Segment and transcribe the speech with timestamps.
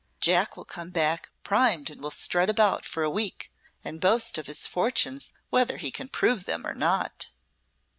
[0.19, 3.51] Jack will come back primed and will strut about for a week
[3.83, 7.29] and boast of his fortunes whether he can prove them or not."